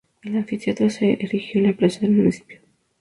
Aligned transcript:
El 0.23 0.35
anfiteatro 0.35 0.89
se 0.89 1.11
erigió 1.23 1.61
en 1.61 1.67
la 1.67 1.73
plaza 1.77 1.99
del 1.99 2.09
Municipio. 2.13 2.59